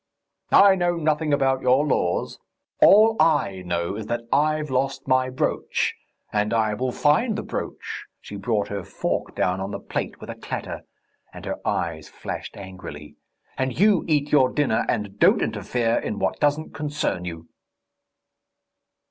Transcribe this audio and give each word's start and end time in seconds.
"I 0.55 0.73
know 0.73 0.95
nothing 0.95 1.31
about 1.31 1.61
your 1.61 1.85
laws. 1.85 2.39
All 2.81 3.15
I 3.19 3.61
know 3.63 3.93
is 3.93 4.07
that 4.07 4.21
I've 4.33 4.71
lost 4.71 5.07
my 5.07 5.29
brooch. 5.29 5.93
And 6.33 6.55
I 6.55 6.73
will 6.73 6.91
find 6.91 7.35
the 7.35 7.43
brooch!" 7.43 8.05
She 8.19 8.35
brought 8.35 8.69
her 8.69 8.83
fork 8.83 9.35
down 9.35 9.59
on 9.61 9.69
the 9.69 9.79
plate 9.79 10.19
with 10.19 10.31
a 10.31 10.35
clatter, 10.35 10.81
and 11.31 11.45
her 11.45 11.57
eyes 11.67 12.09
flashed 12.09 12.57
angrily. 12.57 13.15
"And 13.59 13.79
you 13.79 14.03
eat 14.07 14.31
your 14.31 14.49
dinner, 14.49 14.87
and 14.89 15.19
don't 15.19 15.39
interfere 15.43 15.99
in 15.99 16.17
what 16.17 16.39
doesn't 16.39 16.73
concern 16.73 17.23
you!" 17.25 17.49